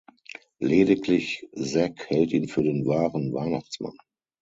Lediglich 0.59 1.47
Zack 1.55 2.09
hält 2.09 2.31
ihn 2.33 2.47
für 2.47 2.63
den 2.63 2.87
wahren 2.87 3.31
Weihnachtsmann. 3.35 3.99